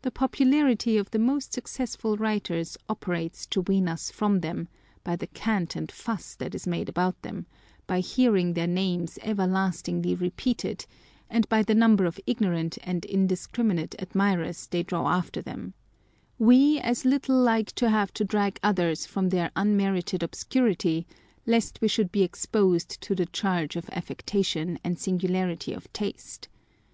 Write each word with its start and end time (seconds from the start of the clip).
The 0.00 0.10
popularity 0.10 0.96
of 0.96 1.10
the 1.10 1.18
most 1.18 1.52
successful 1.52 2.16
writers 2.16 2.78
operates 2.88 3.44
to 3.48 3.60
wean 3.60 3.86
us 3.86 4.10
from 4.10 4.40
them, 4.40 4.66
by 5.04 5.14
the 5.14 5.26
cant 5.26 5.76
and 5.76 5.92
fuss 5.92 6.34
that 6.36 6.54
is 6.54 6.66
made 6.66 6.88
about 6.88 7.20
them, 7.20 7.44
by 7.86 8.00
hearing 8.00 8.54
their 8.54 8.66
names 8.66 9.18
everlastingly 9.20 10.14
repeated, 10.14 10.86
and 11.28 11.46
by 11.50 11.62
the 11.62 11.74
number 11.74 12.06
of 12.06 12.18
ignorant 12.26 12.78
and 12.82 13.04
indiscriminate 13.04 13.94
ad 14.00 14.14
mirers 14.14 14.70
they 14.70 14.82
draw 14.82 15.06
after 15.10 15.42
them: 15.42 15.74
â€" 16.40 16.46
we 16.46 16.78
as 16.80 17.04
little 17.04 17.36
like 17.38 17.72
to 17.72 17.90
have 17.90 18.14
to 18.14 18.24
drag 18.24 18.58
others 18.62 19.04
from 19.04 19.28
their 19.28 19.50
unmerited 19.54 20.22
obscurity, 20.22 21.06
lest 21.44 21.78
we 21.82 21.88
should 21.88 22.10
be 22.10 22.22
exposed 22.22 23.02
to 23.02 23.14
the 23.14 23.26
charge 23.26 23.76
of 23.76 23.90
affectation 23.90 24.78
and 24.82 24.98
singularity 24.98 25.74
of 25.74 25.92
taste. 25.92 26.48